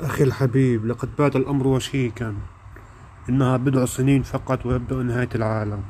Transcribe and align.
أخي 0.00 0.24
الحبيب 0.24 0.86
لقد 0.86 1.08
بات 1.18 1.36
الأمر 1.36 1.66
وشيكا. 1.66 2.34
إنها 3.28 3.56
بضع 3.56 3.84
سنين 3.84 4.22
فقط 4.22 4.66
ويبدأ 4.66 5.02
نهاية 5.02 5.28
العالم. 5.34 5.82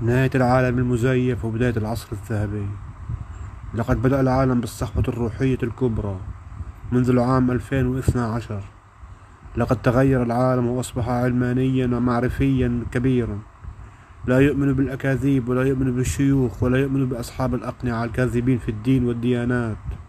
نهاية 0.00 0.30
العالم 0.34 0.78
المزيف 0.78 1.44
وبداية 1.44 1.76
العصر 1.76 2.08
الذهبي. 2.12 2.66
لقد 3.74 4.02
بدأ 4.02 4.20
العالم 4.20 4.60
بالصحوة 4.60 5.04
الروحية 5.08 5.58
الكبرى 5.62 6.20
منذ 6.92 7.10
العام 7.10 7.50
2012 7.50 8.62
لقد 9.56 9.82
تغير 9.82 10.22
العالم 10.22 10.66
وأصبح 10.66 11.08
علمانيا 11.08 11.86
ومعرفيا 11.86 12.84
كبيرا. 12.92 13.38
لا 14.26 14.38
يؤمن 14.38 14.72
بالأكاذيب 14.72 15.48
ولا 15.48 15.62
يؤمن 15.62 15.96
بالشيوخ 15.96 16.62
ولا 16.62 16.78
يؤمن 16.78 17.08
بأصحاب 17.08 17.54
الأقنعة 17.54 18.04
الكاذبين 18.04 18.58
في 18.58 18.68
الدين 18.68 19.04
والديانات. 19.04 19.99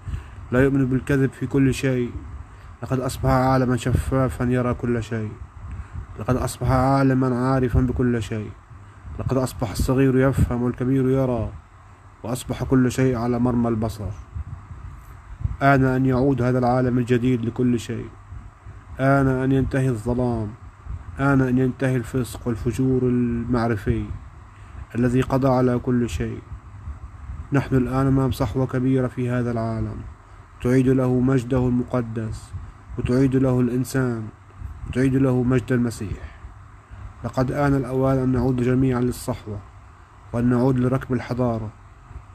لا 0.51 0.59
يؤمن 0.59 0.85
بالكذب 0.85 1.31
في 1.31 1.47
كل 1.47 1.73
شيء. 1.73 2.11
لقد 2.83 2.99
أصبح 2.99 3.29
عالما 3.29 3.77
شفافا 3.77 4.43
يرى 4.43 4.73
كل 4.73 5.03
شيء. 5.03 5.31
لقد 6.19 6.35
أصبح 6.35 6.71
عالما 6.71 7.35
عارفا 7.35 7.81
بكل 7.81 8.23
شيء. 8.23 8.49
لقد 9.19 9.37
أصبح 9.37 9.71
الصغير 9.71 10.17
يفهم 10.17 10.63
والكبير 10.63 11.09
يرى. 11.09 11.51
وأصبح 12.23 12.63
كل 12.63 12.91
شيء 12.91 13.17
على 13.17 13.39
مرمى 13.39 13.69
البصر. 13.69 14.09
آن 15.61 15.83
أن 15.83 16.05
يعود 16.05 16.41
هذا 16.41 16.59
العالم 16.59 16.97
الجديد 16.97 17.45
لكل 17.45 17.79
شيء. 17.79 18.09
آن 18.99 19.27
أن 19.27 19.51
ينتهي 19.51 19.89
الظلام. 19.89 20.47
آن 21.19 21.41
أن 21.41 21.57
ينتهي 21.57 21.95
الفسق 21.95 22.47
والفجور 22.47 23.01
المعرفي 23.03 24.05
الذي 24.95 25.21
قضى 25.21 25.47
على 25.47 25.79
كل 25.79 26.09
شيء. 26.09 26.39
نحن 27.53 27.75
الآن 27.75 28.07
أمام 28.07 28.31
صحوة 28.31 28.65
كبيرة 28.65 29.07
في 29.07 29.29
هذا 29.29 29.51
العالم. 29.51 30.10
تعيد 30.61 30.87
له 30.87 31.19
مجده 31.19 31.67
المقدس 31.67 32.51
وتعيد 32.97 33.35
له 33.35 33.59
الإنسان 33.59 34.27
وتعيد 34.87 35.15
له 35.15 35.43
مجد 35.43 35.71
المسيح. 35.71 36.37
لقد 37.23 37.51
آن 37.51 37.75
الأوان 37.75 38.17
أن 38.17 38.29
نعود 38.29 38.61
جميعا 38.61 39.01
للصحوة 39.01 39.59
وأن 40.33 40.49
نعود 40.49 40.79
لركب 40.79 41.13
الحضارة 41.13 41.69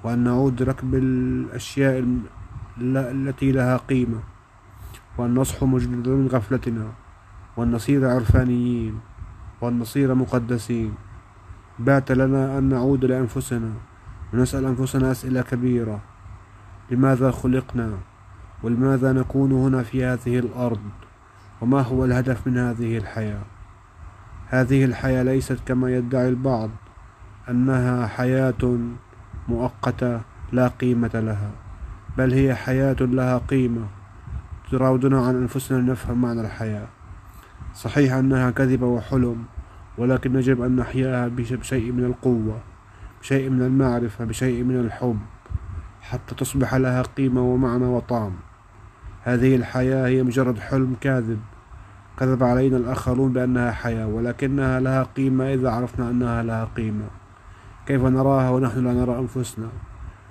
وأن 0.05 0.19
نعود 0.19 0.63
لركب 0.63 0.95
الأشياء 0.95 2.05
التي 2.81 3.53
لها 3.53 3.77
قيمة 3.77 4.19
وأن 5.19 5.35
نصحو 5.35 5.67
مجددا 5.67 6.11
من 6.11 6.27
غفلتنا 6.27 6.87
وأن 7.57 7.73
نصير 7.73 8.11
عرفانيين 8.11 9.01
وأن 9.61 9.79
نصير 9.79 10.15
مقدسين. 10.15 10.95
بات 11.79 12.13
لنا 12.13 12.59
أن 12.59 12.65
نعود 12.65 13.05
لأنفسنا 13.05 13.73
ونسأل 14.35 14.65
أنفسنا 14.65 15.11
أسئلة 15.11 15.43
كبيرة. 15.43 16.01
لماذا 16.91 17.31
خلقنا؟ 17.31 17.93
ولماذا 18.63 19.13
نكون 19.13 19.53
هنا 19.53 19.83
في 19.83 20.05
هذه 20.05 20.39
الأرض؟ 20.39 20.81
وما 21.61 21.81
هو 21.81 22.05
الهدف 22.05 22.47
من 22.47 22.59
هذه 22.59 22.99
الحياة؟ 22.99 23.43
هذه 24.49 24.85
الحياة 24.85 25.23
ليست 25.23 25.59
كما 25.67 25.97
يدعي 25.97 26.29
البعض 26.29 26.71
أنها 27.51 28.07
حياة 28.07 28.79
مؤقتة 29.49 30.21
لا 30.53 30.69
قيمة 30.69 31.11
لها 31.15 31.51
بل 32.19 32.33
هي 32.33 32.55
حياة 32.55 32.97
لها 33.01 33.39
قيمة 33.39 33.87
تراودنا 34.71 35.27
عن 35.27 35.35
أنفسنا 35.35 35.77
لنفهم 35.77 36.21
معنى 36.21 36.41
الحياة. 36.41 36.87
صحيح 37.75 38.13
أنها 38.13 38.51
كذبة 38.51 38.87
وحلم 38.87 39.45
ولكن 39.99 40.37
يجب 40.37 40.63
أن 40.63 40.77
نحياها 40.77 41.29
بشيء 41.29 41.93
من 41.93 42.05
القوة 42.05 42.61
بشيء 43.21 43.51
من 43.51 43.63
المعرفة 43.63 44.25
بشيء 44.25 44.65
من 44.65 44.81
الحب. 44.81 45.19
حتى 46.11 46.35
تصبح 46.35 46.75
لها 46.75 47.03
قيمة 47.03 47.43
ومعنى 47.43 47.85
وطعم. 47.85 48.33
هذه 49.23 49.57
الحياة 49.57 50.07
هي 50.07 50.23
مجرد 50.23 50.59
حلم 50.59 50.97
كاذب. 51.01 51.41
كذب 52.19 52.43
علينا 52.43 52.77
الآخرون 52.77 53.33
بأنها 53.33 53.73
حياة 53.73 54.07
ولكنها 54.07 54.81
لها 54.81 55.03
قيمة 55.03 55.55
إذا 55.55 55.71
عرفنا 55.71 56.11
أنها 56.11 56.43
لها 56.43 56.69
قيمة. 56.77 57.05
كيف 57.87 58.05
نراها 58.05 58.51
ونحن 58.51 58.85
لا 58.85 58.93
نرى 58.93 59.19
أنفسنا؟ 59.19 59.69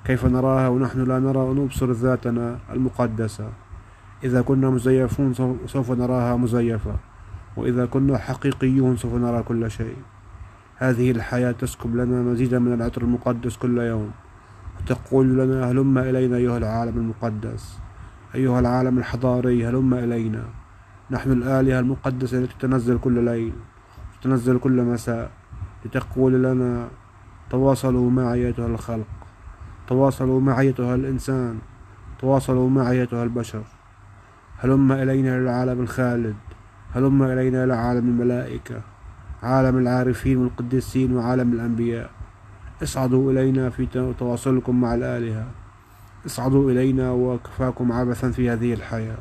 كيف 0.06 0.26
نراها 0.26 0.68
ونحن 0.68 1.04
لا 1.04 1.20
نرى 1.20 1.40
ونبصر 1.40 1.92
ذاتنا 1.92 2.60
المقدسة؟ 2.74 3.50
إذا 4.24 4.42
كنا 4.42 4.70
مزيفون 4.70 5.34
سوف 5.66 5.92
نراها 5.92 6.36
مزيفة 6.36 6.96
وإذا 7.58 7.86
كنا 7.86 8.18
حقيقيون 8.18 8.98
سوف 8.98 9.14
نرى 9.14 9.44
كل 9.44 9.72
شيء. 9.72 9.96
هذه 10.76 11.12
الحياة 11.12 11.52
تسكب 11.52 11.96
لنا 11.96 12.22
مزيدا 12.22 12.60
من 12.60 12.74
العطر 12.74 13.02
المقدس 13.02 13.58
كل 13.58 13.78
يوم. 13.78 14.12
وتقول 14.80 15.38
لنا 15.38 15.72
هلم 15.72 15.98
إلينا 15.98 16.38
أيها 16.38 16.58
العالم 16.58 16.98
المقدس 16.98 17.80
أيها 18.36 18.60
العالم 18.60 18.98
الحضاري 18.98 19.68
هلم 19.68 19.94
إلينا. 19.94 20.44
نحن 21.12 21.32
الآلهة 21.32 21.80
المقدسة 21.80 22.38
التي 22.38 22.56
تنزل 22.60 22.98
كل 22.98 23.26
ليل 23.26 23.54
وتنزل 24.18 24.60
كل 24.60 24.82
مساء 24.82 25.32
لتقول 25.86 26.44
لنا 26.44 26.88
تواصلوا 27.50 28.12
معي 28.12 28.48
أيها 28.48 28.68
الخلق 28.68 29.08
تواصلوا 29.88 30.42
معي 30.42 30.74
أيها 30.80 30.96
الإنسان 30.96 31.60
تواصلوا 32.20 32.70
معي 32.70 33.02
أيها 33.02 33.24
البشر. 33.24 33.64
هلم 34.58 34.92
إلينا 34.92 35.40
للعالم 35.40 35.82
الخالد 35.82 36.36
هلم 36.94 37.24
إلينا 37.24 37.64
إلى 37.64 37.74
عالم 37.74 38.08
الملائكة 38.08 38.82
عالم 39.44 39.78
العارفين 39.78 40.38
والقديسين 40.38 41.16
وعالم 41.16 41.54
الأنبياء. 41.54 42.10
اصعدوا 42.84 43.32
إلينا 43.32 43.70
في 43.70 44.14
تواصلكم 44.20 44.82
مع 44.82 44.96
الآلهة. 44.96 45.48
اصعدوا 46.26 46.72
إلينا 46.72 47.12
وكفاكم 47.12 47.92
عبثا 47.92 48.32
في 48.32 48.50
هذه 48.50 48.74
الحياة. 48.74 49.18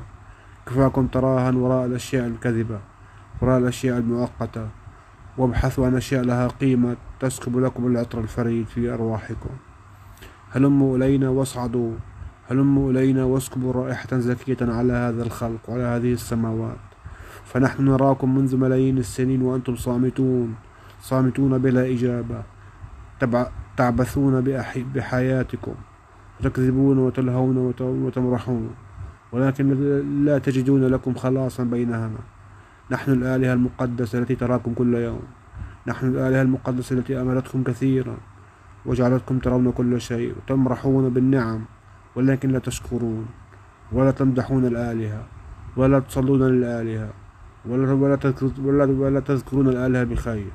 كفاكم 0.66 1.06
تراها 1.06 1.50
وراء 1.50 1.86
الأشياء 1.86 2.26
الكذبة 2.26 2.80
وراء 3.40 3.58
الأشياء 3.58 3.98
المؤقتة. 3.98 4.68
وابحثوا 5.38 5.86
عن 5.86 5.96
أشياء 5.96 6.22
لها 6.24 6.48
قيمة 6.48 6.96
تسكب 7.20 7.58
لكم 7.58 7.86
العطر 7.86 8.20
الفريد 8.20 8.66
في 8.66 8.94
أرواحكم. 8.94 9.50
هلموا 10.52 10.96
إلينا 10.96 11.28
واصعدوا 11.28 11.92
هلموا 12.50 12.90
إلينا 12.90 13.24
واسكبوا 13.24 13.72
رائحة 13.72 14.18
زكية 14.18 14.56
على 14.60 14.92
هذا 14.92 15.22
الخلق 15.22 15.60
وعلى 15.68 15.82
هذه 15.82 16.12
السماوات. 16.12 16.76
فنحن 17.44 17.84
نراكم 17.84 18.34
منذ 18.34 18.56
ملايين 18.56 18.98
السنين 18.98 19.42
وأنتم 19.42 19.76
صامتون 19.76 20.54
صامتون 21.00 21.58
بلا 21.58 21.92
إجابة. 21.92 22.53
تعبثون 23.76 24.40
بحياتكم 24.94 25.74
تكذبون 26.42 26.98
وتلهون 26.98 27.74
وتمرحون 27.80 28.70
ولكن 29.32 29.64
لا 30.24 30.38
تجدون 30.38 30.84
لكم 30.86 31.14
خلاصا 31.14 31.64
بينهما 31.64 32.18
نحن 32.90 33.12
الآلهة 33.12 33.52
المقدسة 33.52 34.18
التي 34.18 34.34
تراكم 34.34 34.74
كل 34.74 34.94
يوم. 34.94 35.22
نحن 35.86 36.06
الآلهة 36.06 36.42
المقدسة 36.42 36.98
التي 36.98 37.20
أمرتكم 37.20 37.62
كثيرا 37.62 38.16
وجعلتكم 38.86 39.38
ترون 39.38 39.72
كل 39.72 40.00
شيء 40.00 40.34
وتمرحون 40.36 41.08
بالنعم 41.08 41.64
ولكن 42.16 42.50
لا 42.50 42.58
تشكرون 42.58 43.26
ولا 43.92 44.10
تمدحون 44.10 44.64
الآلهة 44.66 45.22
ولا 45.76 45.98
تصلون 45.98 46.42
للآلهة 46.42 47.10
ولا 47.66 49.20
تذكرون 49.20 49.68
الآلهة 49.68 50.04
بخير. 50.04 50.52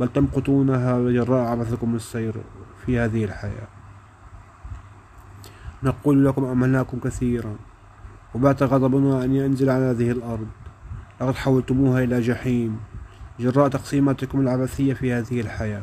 بل 0.00 0.08
تمقتونها 0.08 1.10
جراء 1.10 1.46
عبثكم 1.46 1.94
السير 1.94 2.34
في 2.86 2.98
هذه 2.98 3.24
الحياة. 3.24 3.68
نقول 5.82 6.24
لكم 6.24 6.44
أملناكم 6.44 6.98
كثيرا 6.98 7.56
وبات 8.34 8.62
غضبنا 8.62 9.24
أن 9.24 9.34
ينزل 9.34 9.70
على 9.70 9.84
هذه 9.84 10.10
الأرض. 10.10 10.46
لقد 11.20 11.34
حولتموها 11.34 12.04
إلى 12.04 12.20
جحيم. 12.20 12.80
جراء 13.40 13.68
تقسيماتكم 13.68 14.40
العبثية 14.40 14.94
في 14.94 15.12
هذه 15.12 15.40
الحياة 15.40 15.82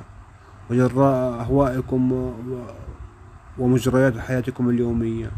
وجراء 0.70 1.42
أهوائكم 1.42 2.32
ومجريات 3.58 4.18
حياتكم 4.18 4.70
اليومية. 4.70 5.32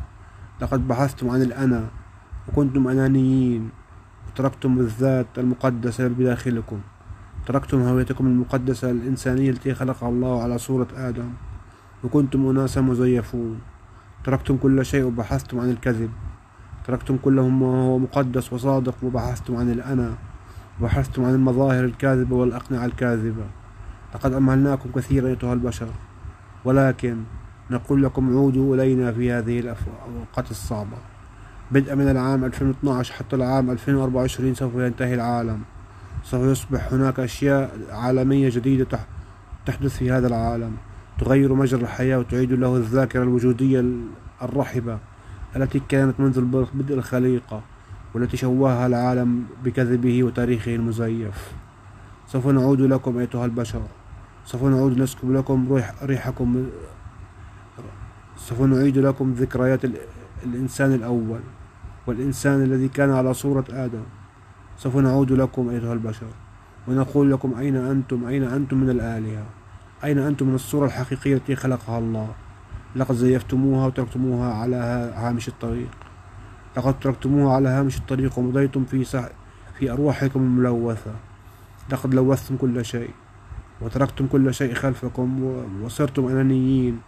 لقد 0.62 0.88
بحثتم 0.88 1.30
عن 1.30 1.42
الأنا 1.42 1.88
وكنتم 2.48 2.88
أنانيين 2.88 3.70
وتركتم 4.28 4.80
الذات 4.80 5.28
المقدسة 5.38 6.08
بداخلكم. 6.08 6.80
تركتم 7.48 7.82
هويتكم 7.82 8.28
المقدسة 8.28 8.92
الإنسانية 8.92 9.50
التي 9.50 9.74
خلقها 9.74 10.10
الله 10.10 10.44
على 10.44 10.58
صورة 10.58 10.88
آدم 10.96 11.30
وكنتم 12.04 12.50
أناسا 12.50 12.82
مزيفون. 12.82 13.60
تركتم 14.24 14.58
كل 14.58 14.86
شيء 14.86 15.04
وبحثتم 15.04 15.60
عن 15.60 15.70
الكذب. 15.70 16.10
تركتم 16.88 17.18
كل 17.18 17.34
ما 17.34 17.66
هو 17.66 17.98
مقدس 17.98 18.54
وصادق 18.54 18.96
وبحثتم 19.04 19.56
عن 19.56 19.72
الأنا 19.72 20.14
وبحثتم 20.80 21.26
عن 21.26 21.34
المظاهر 21.34 21.86
الكاذبة 21.86 22.36
والأقنعة 22.36 22.86
الكاذبة. 22.86 23.46
لقد 24.16 24.34
أمهلناكم 24.34 24.90
كثيرا 24.96 25.28
أيها 25.28 25.54
البشر 25.54 25.90
ولكن 26.66 27.18
نقول 27.72 28.04
لكم 28.04 28.38
عودوا 28.38 28.76
إلينا 28.76 29.12
في 29.12 29.32
هذه 29.32 29.60
الأوقات 29.60 30.52
الصعبة. 30.52 30.98
بدءا 31.72 31.96
من 31.96 32.10
العام 32.12 32.46
2012 32.46 33.14
حتى 33.14 33.36
العام 33.36 33.70
2024 33.70 34.54
سوف 34.54 34.76
ينتهي 34.76 35.14
العالم. 35.14 35.62
سوف 36.32 36.42
يصبح 36.42 36.94
هناك 36.94 37.20
أشياء 37.20 37.80
عالمية 37.90 38.50
جديدة 38.50 39.00
تحدث 39.66 39.98
في 39.98 40.12
هذا 40.12 40.28
العالم. 40.28 40.78
تغير 41.20 41.54
مجرى 41.54 41.82
الحياة 41.82 42.20
وتعيد 42.20 42.54
له 42.54 42.76
الذاكرة 42.76 43.24
الوجودية 43.24 43.86
الرحبة 44.42 45.00
التي 45.56 45.82
كانت 45.90 46.20
منذ 46.20 46.42
بدء 46.74 46.96
الخليقة 46.96 47.62
والتي 48.14 48.38
شوهها 48.38 48.88
العالم 48.88 49.44
بكذبه 49.64 50.24
وتاريخه 50.24 50.76
المزيف. 50.76 51.52
سوف 52.28 52.48
نعود 52.48 52.82
لكم 52.82 53.18
أيتها 53.18 53.46
البشر. 53.46 53.82
سوف 54.46 54.64
نعود 54.64 54.98
نسكب 54.98 55.32
لكم 55.32 55.68
روح 55.70 55.94
ريحكم. 56.04 56.66
سوف 58.38 58.62
نعيد 58.62 58.98
لكم 58.98 59.34
ذكريات 59.34 59.82
الإنسان 60.44 60.94
الأول 60.94 61.40
والإنسان 62.08 62.64
الذي 62.64 62.88
كان 62.88 63.12
على 63.12 63.34
صورة 63.34 63.66
آدم. 63.70 64.04
سوف 64.78 64.96
نعود 64.96 65.32
لكم 65.32 65.70
أيها 65.70 65.94
البشر 65.94 66.26
ونقول 66.88 67.32
لكم 67.32 67.54
أين 67.60 67.76
أنتم؟ 67.76 68.26
أين 68.28 68.44
أنتم 68.44 68.78
من 68.78 68.90
الآلهة؟ 68.90 69.46
أين 70.04 70.18
أنتم 70.18 70.48
من 70.48 70.56
الصورة 70.56 70.86
الحقيقية 70.86 71.36
التي 71.36 71.56
خلقها 71.56 72.00
الله؟ 72.00 72.30
لقد 72.96 73.16
زيفتموها 73.16 73.88
وتركتموها 73.88 74.54
على 74.54 74.76
هامش 75.16 75.48
الطريق. 75.48 75.90
لقد 76.78 77.00
تركتموها 77.00 77.56
على 77.56 77.70
هامش 77.70 77.98
الطريق 77.98 78.40
ومضيتم 78.40 78.86
في 78.86 79.04
سح 79.04 79.30
في 79.80 79.92
أرواحكم 79.92 80.40
الملوثة. 80.40 81.12
لقد 81.92 82.14
لوثتم 82.14 82.58
كل 82.58 82.86
شيء 82.86 83.10
وتركتم 83.82 84.28
كل 84.28 84.54
شيء 84.54 84.74
خلفكم 84.74 85.44
وصرتم 85.84 86.28
أنانيين. 86.28 87.00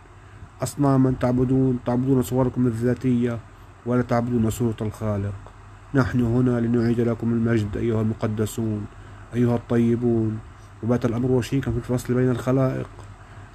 أصناما 0.63 1.13
تعبدون 1.19 1.80
تعبدون 1.86 2.21
صوركم 2.21 2.68
الذاتية 2.68 3.39
ولا 3.86 4.01
تعبدون 4.01 4.50
صورة 4.50 4.75
الخالق. 4.81 5.49
نحن 5.94 6.22
هنا 6.22 6.60
لنعيد 6.60 7.00
لكم 7.00 7.34
المجد 7.34 7.78
أيها 7.78 8.02
المقدسون 8.02 8.86
أيها 9.34 9.56
الطيبون. 9.56 10.40
وبات 10.84 11.06
الأمر 11.06 11.32
وشيكا 11.32 11.72
في 11.72 11.78
الفصل 11.78 12.14
بين 12.14 12.30
الخلائق 12.30 12.90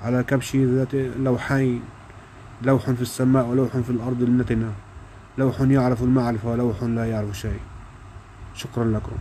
على 0.03 0.23
كبش 0.23 0.57
ذات 0.57 0.95
لوحين 0.95 1.83
لوح 2.63 2.91
في 2.91 3.03
السماء 3.03 3.47
ولوح 3.47 3.77
في 3.77 3.91
الأرض 3.91 4.23
النتنة 4.23 4.73
لوح 5.39 5.61
يعرف 5.61 6.03
المعرفة 6.03 6.51
ولوح 6.51 6.83
لا 6.83 7.05
يعرف 7.05 7.39
شيء. 7.39 7.61
شكرا 8.55 8.85
لكم. 8.85 9.17